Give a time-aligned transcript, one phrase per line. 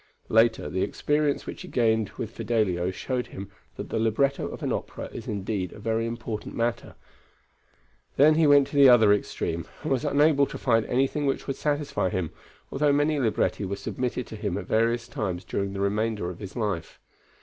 [0.29, 4.73] Later, the experience which he gained with Fidelio showed him that the libretto of an
[4.73, 6.95] opera is indeed a very important matter;
[8.17, 11.55] then he went to the other extreme, and was unable to find anything which would
[11.55, 12.31] satisfy him,
[12.71, 16.55] although many libretti were submitted to him at various times during the remainder of his
[16.55, 16.99] life.